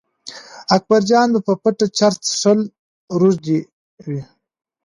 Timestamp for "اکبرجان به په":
0.75-1.53